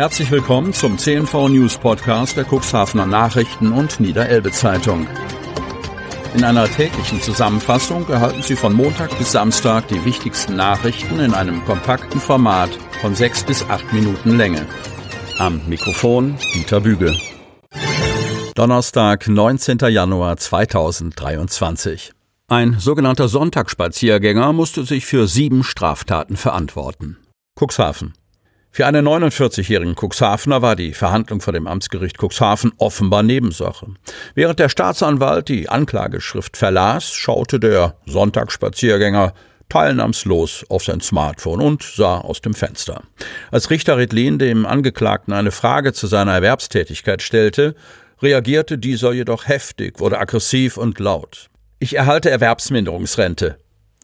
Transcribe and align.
Herzlich 0.00 0.30
willkommen 0.30 0.72
zum 0.72 0.96
CNV 0.96 1.50
News 1.50 1.76
Podcast 1.76 2.34
der 2.34 2.46
Cuxhavener 2.50 3.04
Nachrichten 3.04 3.70
und 3.70 4.00
Niederelbe 4.00 4.50
Zeitung. 4.50 5.06
In 6.34 6.42
einer 6.42 6.64
täglichen 6.68 7.20
Zusammenfassung 7.20 8.08
erhalten 8.08 8.42
Sie 8.42 8.56
von 8.56 8.72
Montag 8.72 9.18
bis 9.18 9.32
Samstag 9.32 9.88
die 9.88 10.02
wichtigsten 10.06 10.56
Nachrichten 10.56 11.20
in 11.20 11.34
einem 11.34 11.62
kompakten 11.66 12.18
Format 12.18 12.70
von 13.02 13.14
sechs 13.14 13.44
bis 13.44 13.62
acht 13.68 13.92
Minuten 13.92 14.38
Länge. 14.38 14.64
Am 15.38 15.60
Mikrofon 15.68 16.38
Dieter 16.54 16.80
Büge. 16.80 17.14
Donnerstag, 18.54 19.28
19. 19.28 19.80
Januar 19.80 20.38
2023. 20.38 22.12
Ein 22.48 22.78
sogenannter 22.78 23.28
Sonntagsspaziergänger 23.28 24.54
musste 24.54 24.84
sich 24.84 25.04
für 25.04 25.28
sieben 25.28 25.62
Straftaten 25.62 26.38
verantworten. 26.38 27.18
Cuxhaven. 27.54 28.14
Für 28.72 28.86
einen 28.86 29.06
49-jährigen 29.06 29.96
Cuxhavener 29.96 30.62
war 30.62 30.76
die 30.76 30.94
Verhandlung 30.94 31.40
vor 31.40 31.52
dem 31.52 31.66
Amtsgericht 31.66 32.18
Cuxhaven 32.22 32.72
offenbar 32.78 33.24
Nebensache. 33.24 33.86
Während 34.36 34.60
der 34.60 34.68
Staatsanwalt 34.68 35.48
die 35.48 35.68
Anklageschrift 35.68 36.56
verlas, 36.56 37.12
schaute 37.12 37.58
der 37.58 37.96
Sonntagsspaziergänger 38.06 39.34
teilnahmslos 39.68 40.64
auf 40.68 40.84
sein 40.84 41.00
Smartphone 41.00 41.60
und 41.60 41.82
sah 41.82 42.18
aus 42.18 42.42
dem 42.42 42.54
Fenster. 42.54 43.02
Als 43.50 43.70
Richter 43.70 43.96
Redlin 43.96 44.38
dem 44.38 44.64
Angeklagten 44.66 45.32
eine 45.32 45.50
Frage 45.50 45.92
zu 45.92 46.06
seiner 46.06 46.34
Erwerbstätigkeit 46.34 47.22
stellte, 47.22 47.74
reagierte 48.22 48.78
dieser 48.78 49.12
jedoch 49.12 49.48
heftig, 49.48 49.98
wurde 49.98 50.18
aggressiv 50.18 50.76
und 50.76 51.00
laut. 51.00 51.48
Ich 51.80 51.96
erhalte 51.96 52.30
Erwerbsminderungsrente, 52.30 53.58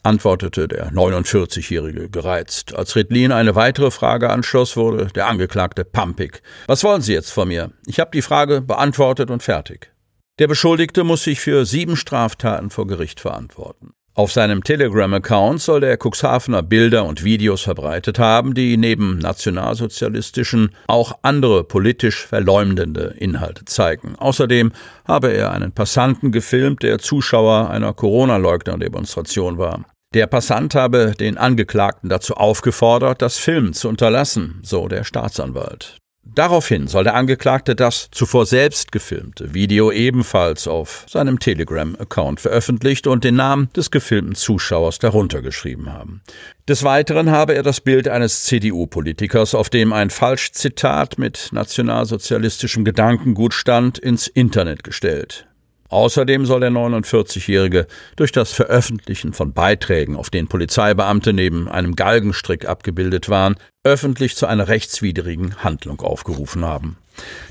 antwortete 0.07 0.69
der 0.69 0.93
49-Jährige 0.93 2.09
gereizt. 2.09 2.75
Als 2.75 2.97
Redlin 2.97 3.33
eine 3.33 3.55
weitere 3.55 3.91
Frage 3.91 4.31
anschloss, 4.31 4.77
wurde 4.77 5.07
der 5.07 5.27
Angeklagte 5.27 5.85
pampig. 5.85 6.43
Was 6.67 6.85
wollen 6.85 7.03
Sie 7.03 7.13
jetzt 7.13 7.31
von 7.31 7.49
mir? 7.49 7.73
Ich 7.87 8.01
habe 8.01 8.13
die 8.13 8.23
Frage 8.23 8.61
beantwortet 8.61 9.31
und 9.31 9.43
fertig. 9.43 9.93
Der 10.39 10.49
Beschuldigte 10.49 11.05
muss 11.05 11.25
sich 11.25 11.41
für 11.41 11.65
sieben 11.65 11.97
Straftaten 11.97 12.71
vor 12.71 12.87
Gericht 12.87 13.21
verantworten. 13.21 13.95
Auf 14.17 14.33
seinem 14.33 14.65
Telegram-Account 14.65 15.61
soll 15.61 15.81
der 15.81 15.99
Cuxhavener 16.03 16.63
Bilder 16.63 17.05
und 17.05 17.23
Videos 17.23 17.61
verbreitet 17.61 18.19
haben, 18.19 18.55
die 18.55 18.79
neben 18.79 19.19
nationalsozialistischen 19.19 20.71
auch 20.87 21.19
andere 21.21 21.65
politisch 21.65 22.27
verleumdende 22.27 23.15
Inhalte 23.19 23.67
zeigen. 23.67 24.17
Außerdem 24.17 24.73
habe 25.07 25.33
er 25.33 25.53
einen 25.53 25.73
Passanten 25.73 26.33
gefilmt, 26.33 26.83
der 26.83 26.99
Zuschauer 26.99 27.69
einer 27.69 27.93
Corona-Leugner-Demonstration 27.93 29.59
war. 29.59 29.85
Der 30.15 30.27
Passant 30.27 30.75
habe 30.75 31.13
den 31.19 31.37
Angeklagten 31.37 32.09
dazu 32.09 32.35
aufgefordert, 32.35 33.23
das 33.23 33.39
Filmen 33.39 33.75
zu 33.75 33.89
unterlassen, 33.89 34.61
so 34.63 34.89
der 34.89 35.05
Staatsanwalt. 35.05 35.99
Daraufhin 36.35 36.89
soll 36.89 37.05
der 37.05 37.15
Angeklagte 37.15 37.77
das 37.77 38.09
zuvor 38.11 38.47
selbst 38.47 38.91
gefilmte 38.91 39.55
Video 39.55 39.93
ebenfalls 39.93 40.67
auf 40.67 41.07
seinem 41.09 41.39
Telegram-Account 41.39 42.41
veröffentlicht 42.41 43.07
und 43.07 43.25
den 43.25 43.37
Namen 43.37 43.71
des 43.77 43.91
gefilmten 43.91 44.35
Zuschauers 44.35 44.99
darunter 44.99 45.41
geschrieben 45.41 45.93
haben. 45.93 46.23
Des 46.69 46.83
Weiteren 46.83 47.31
habe 47.31 47.55
er 47.55 47.63
das 47.63 47.81
Bild 47.81 48.09
eines 48.09 48.45
CDU-Politikers, 48.45 49.55
auf 49.55 49.71
dem 49.71 49.93
ein 49.93 50.11
Falschzitat 50.11 51.17
mit 51.17 51.51
nationalsozialistischem 51.53 52.85
Gedankengut 52.85 53.55
stand, 53.55 53.99
ins 53.99 54.27
Internet 54.27 54.83
gestellt. 54.83 55.47
Außerdem 55.89 56.47
soll 56.47 56.61
der 56.61 56.71
49-Jährige 56.71 57.87
durch 58.17 58.33
das 58.33 58.53
Veröffentlichen 58.53 59.33
von 59.33 59.53
Beiträgen, 59.53 60.17
auf 60.17 60.31
denen 60.31 60.49
Polizeibeamte 60.49 61.33
neben 61.33 61.69
einem 61.69 61.97
Galgenstrick 61.97 62.67
abgebildet 62.69 63.29
waren, 63.29 63.57
öffentlich 63.87 64.35
zu 64.35 64.47
einer 64.47 64.67
rechtswidrigen 64.67 65.63
Handlung 65.63 66.01
aufgerufen 66.01 66.65
haben. 66.65 66.97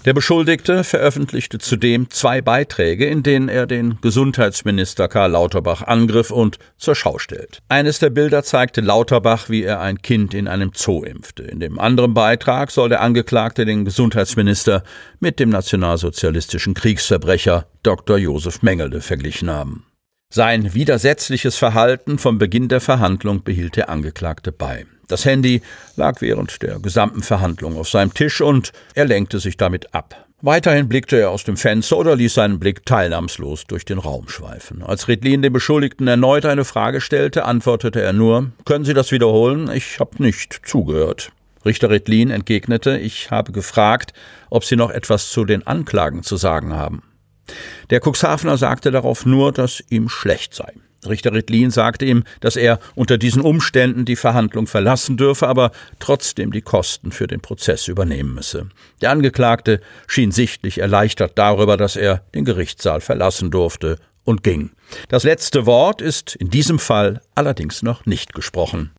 Der 0.03 0.13
Beschuldigte 0.13 0.83
veröffentlichte 0.83 1.57
zudem 1.59 2.11
zwei 2.11 2.41
Beiträge, 2.41 3.05
in 3.05 3.23
denen 3.23 3.47
er 3.47 3.65
den 3.65 3.97
Gesundheitsminister 4.01 5.07
Karl 5.07 5.31
Lauterbach 5.31 5.81
angriff 5.81 6.31
und 6.31 6.59
zur 6.77 6.93
Schau 6.93 7.17
stellt. 7.19 7.61
Eines 7.69 7.99
der 7.99 8.09
Bilder 8.09 8.43
zeigte 8.43 8.81
Lauterbach, 8.81 9.49
wie 9.49 9.63
er 9.63 9.79
ein 9.79 10.01
Kind 10.01 10.33
in 10.33 10.49
einem 10.49 10.71
Zoo 10.75 11.03
impfte. 11.03 11.43
In 11.43 11.61
dem 11.61 11.79
anderen 11.79 12.13
Beitrag 12.13 12.69
soll 12.69 12.89
der 12.89 13.01
Angeklagte 13.01 13.65
den 13.65 13.85
Gesundheitsminister 13.85 14.83
mit 15.21 15.39
dem 15.39 15.49
nationalsozialistischen 15.49 16.73
Kriegsverbrecher 16.73 17.65
Dr. 17.81 18.17
Josef 18.17 18.61
Mengele 18.61 18.99
verglichen 18.99 19.49
haben. 19.49 19.85
Sein 20.29 20.73
widersetzliches 20.73 21.55
Verhalten 21.55 22.17
vom 22.17 22.37
Beginn 22.37 22.67
der 22.67 22.81
Verhandlung 22.81 23.43
behielt 23.43 23.77
der 23.77 23.89
Angeklagte 23.89 24.51
bei. 24.51 24.85
Das 25.07 25.23
Handy 25.23 25.61
lag 25.95 26.19
während 26.21 26.61
der 26.61 26.79
gesamten 26.79 27.21
Verhandlung 27.21 27.77
auf 27.77 27.87
seinem 27.87 28.13
Tisch 28.13 28.41
und 28.41 28.71
er 28.95 29.05
lenkte 29.05 29.39
sich 29.39 29.55
damit 29.55 29.93
ab. 29.93 30.25
Weiterhin 30.41 30.89
blickte 30.89 31.17
er 31.17 31.31
aus 31.31 31.43
dem 31.43 31.57
Fenster 31.57 31.97
oder 31.97 32.15
ließ 32.15 32.33
seinen 32.33 32.59
Blick 32.59 32.85
teilnahmslos 32.85 33.65
durch 33.65 33.85
den 33.85 33.97
Raum 33.97 34.27
schweifen. 34.27 34.83
Als 34.83 35.07
Redlin 35.07 35.41
dem 35.41 35.53
Beschuldigten 35.53 36.07
erneut 36.07 36.45
eine 36.45 36.65
Frage 36.65 37.01
stellte, 37.01 37.45
antwortete 37.45 38.01
er 38.01 38.13
nur 38.13 38.51
Können 38.65 38.85
Sie 38.85 38.93
das 38.93 39.11
wiederholen? 39.11 39.71
Ich 39.71 39.99
habe 39.99 40.21
nicht 40.21 40.61
zugehört. 40.65 41.31
Richter 41.65 41.89
Redlin 41.89 42.29
entgegnete 42.29 42.97
Ich 42.97 43.31
habe 43.31 43.53
gefragt, 43.53 44.13
ob 44.49 44.65
Sie 44.65 44.75
noch 44.75 44.91
etwas 44.91 45.29
zu 45.29 45.45
den 45.45 45.65
Anklagen 45.65 46.23
zu 46.23 46.35
sagen 46.35 46.73
haben. 46.73 47.01
Der 47.89 48.01
Cuxhavener 48.01 48.57
sagte 48.57 48.91
darauf 48.91 49.25
nur, 49.25 49.51
dass 49.51 49.83
ihm 49.89 50.09
schlecht 50.09 50.53
sei. 50.53 50.73
Richter 51.07 51.33
Rittlin 51.33 51.71
sagte 51.71 52.05
ihm, 52.05 52.23
dass 52.39 52.55
er 52.55 52.79
unter 52.95 53.17
diesen 53.17 53.41
Umständen 53.41 54.05
die 54.05 54.15
Verhandlung 54.15 54.67
verlassen 54.67 55.17
dürfe, 55.17 55.47
aber 55.47 55.71
trotzdem 55.99 56.51
die 56.51 56.61
Kosten 56.61 57.11
für 57.11 57.27
den 57.27 57.41
Prozess 57.41 57.87
übernehmen 57.87 58.33
müsse. 58.33 58.69
Der 59.01 59.11
Angeklagte 59.11 59.81
schien 60.07 60.31
sichtlich 60.31 60.79
erleichtert 60.79 61.33
darüber, 61.35 61.77
dass 61.77 61.95
er 61.95 62.23
den 62.33 62.45
Gerichtssaal 62.45 63.01
verlassen 63.01 63.51
durfte 63.51 63.99
und 64.23 64.43
ging. 64.43 64.71
Das 65.09 65.23
letzte 65.23 65.65
Wort 65.65 66.01
ist 66.01 66.35
in 66.35 66.49
diesem 66.49 66.79
Fall 66.79 67.21
allerdings 67.35 67.83
noch 67.83 68.05
nicht 68.05 68.33
gesprochen. 68.33 68.91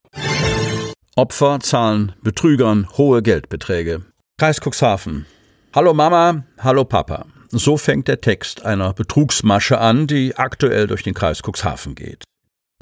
Opfer 1.17 1.61
zahlen 1.61 2.13
Betrügern 2.23 2.89
hohe 2.97 3.23
Geldbeträge. 3.23 4.03
Kreis 4.39 4.61
Cuxhaven. 4.61 5.27
Hallo 5.75 5.95
Mama, 5.95 6.45
hallo 6.59 6.85
Papa. 6.85 7.27
So 7.51 7.77
fängt 7.77 8.09
der 8.09 8.21
Text 8.21 8.65
einer 8.65 8.93
Betrugsmasche 8.93 9.79
an, 9.79 10.07
die 10.07 10.37
aktuell 10.37 10.87
durch 10.87 11.03
den 11.03 11.15
Kreis 11.15 11.43
Cuxhaven 11.43 11.95
geht. 11.95 12.25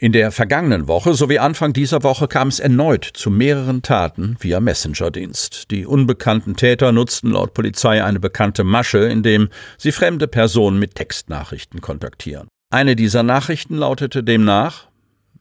In 0.01 0.11
der 0.11 0.33
vergangenen 0.33 0.89
Woche 0.89 1.15
sowie 1.15 1.39
Anfang 1.39 1.73
dieser 1.73 2.03
Woche 2.03 2.27
kam 2.27 2.49
es 2.49 2.59
erneut 2.59 3.05
zu 3.05 3.31
mehreren 3.31 3.83
Taten 3.83 4.37
via 4.41 4.59
Messengerdienst. 4.59 5.71
Die 5.71 5.87
unbekannten 5.87 6.57
Täter 6.57 6.91
nutzten 6.91 7.31
laut 7.31 7.55
Polizei 7.55 8.03
eine 8.03 8.19
bekannte 8.19 8.65
Masche, 8.65 8.99
indem 8.99 9.51
sie 9.79 9.93
fremde 9.93 10.27
Personen 10.27 10.81
mit 10.81 10.97
Textnachrichten 10.97 11.81
kontaktieren. 11.81 12.49
Eine 12.71 12.97
dieser 12.97 13.23
Nachrichten 13.23 13.77
lautete 13.77 14.25
demnach 14.25 14.89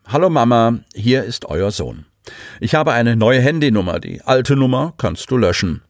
Hallo 0.06 0.30
Mama, 0.30 0.80
hier 0.94 1.24
ist 1.24 1.46
euer 1.46 1.72
Sohn. 1.72 2.06
Ich 2.60 2.76
habe 2.76 2.94
eine 2.94 3.16
neue 3.16 3.42
Handynummer, 3.42 4.00
die 4.00 4.22
alte 4.22 4.56
Nummer 4.56 4.94
kannst 4.98 5.32
du 5.32 5.38
löschen. 5.38 5.82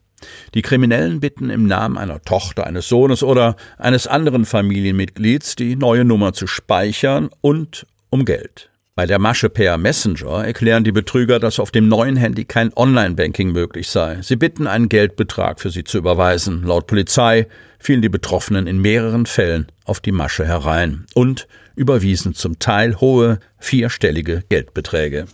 Die 0.54 0.62
Kriminellen 0.62 1.20
bitten 1.20 1.50
im 1.50 1.66
Namen 1.66 1.98
einer 1.98 2.22
Tochter, 2.22 2.66
eines 2.66 2.88
Sohnes 2.88 3.22
oder 3.22 3.56
eines 3.78 4.06
anderen 4.06 4.44
Familienmitglieds 4.44 5.56
die 5.56 5.76
neue 5.76 6.04
Nummer 6.04 6.32
zu 6.32 6.46
speichern 6.46 7.30
und 7.40 7.86
um 8.10 8.24
Geld. 8.24 8.70
Bei 8.96 9.06
der 9.06 9.18
Masche 9.18 9.50
per 9.50 9.76
Messenger 9.76 10.44
erklären 10.44 10.84
die 10.84 10.92
Betrüger, 10.92 11.40
dass 11.40 11.58
auf 11.58 11.72
dem 11.72 11.88
neuen 11.88 12.14
Handy 12.14 12.44
kein 12.44 12.72
Online-Banking 12.76 13.50
möglich 13.50 13.88
sei. 13.88 14.18
Sie 14.22 14.36
bitten, 14.36 14.68
einen 14.68 14.88
Geldbetrag 14.88 15.58
für 15.58 15.70
sie 15.70 15.82
zu 15.82 15.98
überweisen. 15.98 16.62
Laut 16.62 16.86
Polizei 16.86 17.48
fielen 17.80 18.02
die 18.02 18.08
Betroffenen 18.08 18.68
in 18.68 18.78
mehreren 18.78 19.26
Fällen 19.26 19.66
auf 19.84 19.98
die 19.98 20.12
Masche 20.12 20.46
herein 20.46 21.06
und 21.14 21.48
überwiesen 21.74 22.34
zum 22.34 22.60
Teil 22.60 23.00
hohe, 23.00 23.40
vierstellige 23.58 24.44
Geldbeträge. 24.48 25.26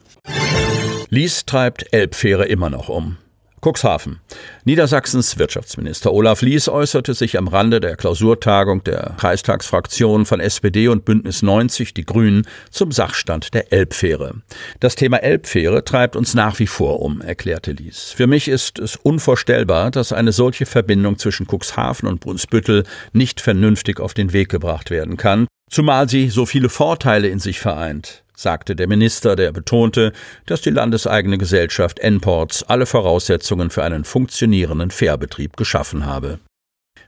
Lies 1.11 1.45
treibt 1.45 1.93
Elbfähre 1.93 2.47
immer 2.47 2.71
noch 2.71 2.89
um. 2.89 3.19
Cuxhaven. 3.63 4.21
Niedersachsens 4.65 5.39
Wirtschaftsminister 5.39 6.13
Olaf 6.13 6.41
Lies 6.41 6.69
äußerte 6.69 7.13
sich 7.13 7.37
am 7.37 7.47
Rande 7.47 7.81
der 7.81 7.97
Klausurtagung 7.97 8.83
der 8.85 9.15
Kreistagsfraktionen 9.19 10.25
von 10.25 10.41
SPD 10.41 10.89
und 10.89 11.05
Bündnis 11.05 11.43
90 11.43 11.93
Die 11.93 12.07
Grünen 12.07 12.47
zum 12.71 12.91
Sachstand 12.91 13.53
der 13.53 13.73
Elbfähre. 13.73 14.37
Das 14.81 14.95
Thema 14.95 15.19
Elbfähre 15.19 15.85
treibt 15.85 16.17
uns 16.17 16.35
nach 16.35 16.59
wie 16.59 16.67
vor 16.67 17.01
um, 17.03 17.21
erklärte 17.21 17.73
Lies. 17.73 18.13
Für 18.17 18.27
mich 18.27 18.49
ist 18.49 18.79
es 18.79 18.97
unvorstellbar, 18.97 19.91
dass 19.91 20.13
eine 20.13 20.33
solche 20.33 20.65
Verbindung 20.65 21.19
zwischen 21.19 21.47
Cuxhaven 21.47 22.09
und 22.09 22.21
Brunsbüttel 22.21 22.85
nicht 23.13 23.41
vernünftig 23.41 24.01
auf 24.01 24.15
den 24.15 24.33
Weg 24.33 24.49
gebracht 24.49 24.91
werden 24.91 25.19
kann, 25.19 25.47
zumal 25.71 26.09
sie 26.09 26.31
so 26.31 26.47
viele 26.47 26.71
Vorteile 26.71 27.29
in 27.29 27.39
sich 27.39 27.61
vereint 27.61 28.25
sagte 28.41 28.75
der 28.75 28.89
Minister, 28.89 29.37
der 29.37 29.53
betonte, 29.53 30.13
dass 30.47 30.61
die 30.61 30.71
landeseigene 30.71 31.39
Gesellschaft 31.39 31.99
N-Ports 31.99 32.63
alle 32.63 32.87
Voraussetzungen 32.87 33.71
für 33.71 33.85
einen 33.85 34.05
funktionierenden 34.05 34.91
Fährbetrieb 34.91 35.57
geschaffen 35.57 36.07
habe. 36.07 36.41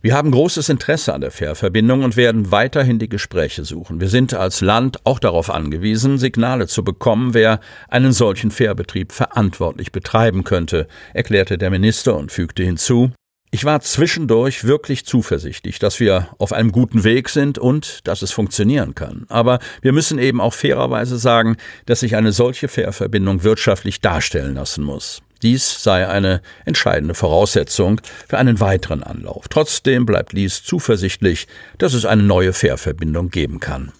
Wir 0.01 0.15
haben 0.15 0.33
großes 0.33 0.69
Interesse 0.69 1.15
an 1.15 1.21
der 1.21 1.31
Fährverbindung 1.31 2.03
und 2.03 2.17
werden 2.17 2.51
weiterhin 2.51 2.99
die 2.99 3.09
Gespräche 3.09 3.65
suchen. 3.65 4.01
Wir 4.01 4.09
sind 4.09 4.35
als 4.35 4.61
Land 4.61 4.99
auch 5.05 5.21
darauf 5.21 5.49
angewiesen, 5.49 6.19
Signale 6.19 6.67
zu 6.67 6.83
bekommen, 6.83 7.35
wer 7.35 7.61
einen 7.89 8.13
solchen 8.13 8.51
Fährbetrieb 8.51 9.13
verantwortlich 9.13 9.93
betreiben 9.93 10.43
könnte, 10.43 10.89
erklärte 11.15 11.57
der 11.57 11.71
Minister 11.71 12.17
und 12.17 12.33
fügte 12.33 12.65
hinzu, 12.65 13.13
ich 13.55 13.67
war 13.67 13.81
zwischendurch 13.83 14.65
wirklich 14.65 15.05
zuversichtlich, 15.05 15.79
dass 15.79 16.01
wir 16.01 16.29
auf 16.39 16.55
einem 16.55 16.73
guten 16.73 17.05
Weg 17.05 17.29
sind 17.29 17.59
und 17.59 18.01
dass 18.09 18.23
es 18.23 18.33
funktionieren 18.33 18.95
kann. 18.95 19.27
Aber 19.29 19.59
wir 19.83 19.93
müssen 19.93 20.19
eben 20.19 20.41
auch 20.41 20.55
fairerweise 20.55 21.19
sagen, 21.19 21.59
dass 21.85 22.01
sich 22.01 22.17
eine 22.17 22.33
solche 22.33 22.67
Fährverbindung 22.67 23.45
wirtschaftlich 23.45 24.01
darstellen 24.01 24.55
lassen 24.55 24.83
muss. 24.83 25.21
Dies 25.43 25.83
sei 25.83 26.09
eine 26.09 26.41
entscheidende 26.65 27.15
Voraussetzung 27.15 28.01
für 28.27 28.39
einen 28.39 28.59
weiteren 28.59 29.03
Anlauf. 29.03 29.49
Trotzdem 29.49 30.07
bleibt 30.07 30.33
Lies 30.33 30.65
zuversichtlich, 30.65 31.47
dass 31.77 31.93
es 31.93 32.07
eine 32.07 32.23
neue 32.23 32.55
Fährverbindung 32.55 33.29
geben 33.29 33.61
kann. 33.61 33.93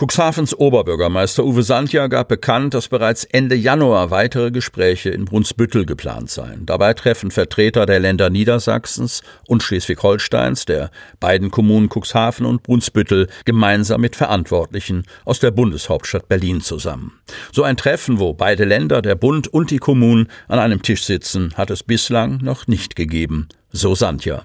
Cuxhavens 0.00 0.56
Oberbürgermeister 0.56 1.44
Uwe 1.44 1.64
Sandja 1.64 2.06
gab 2.06 2.28
bekannt, 2.28 2.72
dass 2.72 2.86
bereits 2.86 3.24
Ende 3.24 3.56
Januar 3.56 4.12
weitere 4.12 4.52
Gespräche 4.52 5.10
in 5.10 5.24
Brunsbüttel 5.24 5.86
geplant 5.86 6.30
seien. 6.30 6.66
Dabei 6.66 6.94
treffen 6.94 7.32
Vertreter 7.32 7.84
der 7.84 7.98
Länder 7.98 8.30
Niedersachsens 8.30 9.22
und 9.48 9.64
Schleswig-Holsteins, 9.64 10.66
der 10.66 10.92
beiden 11.18 11.50
Kommunen 11.50 11.88
Cuxhaven 11.88 12.46
und 12.46 12.62
Brunsbüttel, 12.62 13.26
gemeinsam 13.44 14.00
mit 14.00 14.14
Verantwortlichen 14.14 15.02
aus 15.24 15.40
der 15.40 15.50
Bundeshauptstadt 15.50 16.28
Berlin 16.28 16.60
zusammen. 16.60 17.18
So 17.50 17.64
ein 17.64 17.76
Treffen, 17.76 18.20
wo 18.20 18.34
beide 18.34 18.64
Länder, 18.64 19.02
der 19.02 19.16
Bund 19.16 19.48
und 19.48 19.72
die 19.72 19.78
Kommunen 19.78 20.28
an 20.46 20.60
einem 20.60 20.80
Tisch 20.80 21.02
sitzen, 21.02 21.54
hat 21.56 21.70
es 21.70 21.82
bislang 21.82 22.38
noch 22.40 22.68
nicht 22.68 22.94
gegeben. 22.94 23.48
So 23.72 23.96
Sandja. 23.96 24.44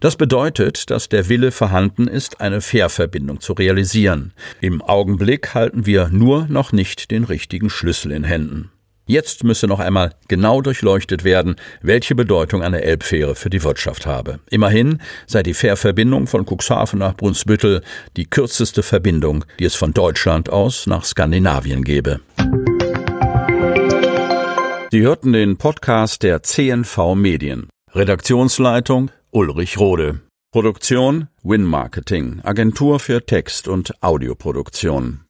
Das 0.00 0.16
bedeutet, 0.16 0.90
dass 0.90 1.08
der 1.08 1.28
Wille 1.28 1.50
vorhanden 1.50 2.06
ist, 2.06 2.40
eine 2.40 2.60
Fährverbindung 2.60 3.40
zu 3.40 3.52
realisieren. 3.52 4.32
Im 4.60 4.82
Augenblick 4.82 5.54
halten 5.54 5.86
wir 5.86 6.08
nur 6.08 6.46
noch 6.48 6.72
nicht 6.72 7.10
den 7.10 7.24
richtigen 7.24 7.70
Schlüssel 7.70 8.12
in 8.12 8.24
Händen. 8.24 8.70
Jetzt 9.06 9.42
müsse 9.42 9.66
noch 9.66 9.80
einmal 9.80 10.12
genau 10.28 10.60
durchleuchtet 10.60 11.24
werden, 11.24 11.56
welche 11.80 12.14
Bedeutung 12.14 12.62
eine 12.62 12.82
Elbfähre 12.82 13.34
für 13.34 13.48
die 13.48 13.64
Wirtschaft 13.64 14.04
habe. 14.04 14.38
Immerhin 14.50 15.00
sei 15.26 15.42
die 15.42 15.54
Fährverbindung 15.54 16.26
von 16.26 16.44
Cuxhaven 16.44 16.98
nach 16.98 17.16
Brunsbüttel 17.16 17.80
die 18.18 18.26
kürzeste 18.26 18.82
Verbindung, 18.82 19.46
die 19.58 19.64
es 19.64 19.74
von 19.74 19.94
Deutschland 19.94 20.50
aus 20.50 20.86
nach 20.86 21.04
Skandinavien 21.04 21.84
gebe. 21.84 22.20
Sie 24.90 25.00
hörten 25.00 25.32
den 25.32 25.56
Podcast 25.56 26.22
der 26.22 26.42
CNV 26.42 27.14
Medien. 27.14 27.68
Redaktionsleitung 27.94 29.10
Ulrich 29.30 29.78
Rode. 29.78 30.20
Produktion 30.52 31.28
Win 31.42 31.62
Marketing, 31.62 32.40
Agentur 32.44 32.98
für 32.98 33.26
Text- 33.26 33.68
und 33.68 33.92
Audioproduktion. 34.02 35.20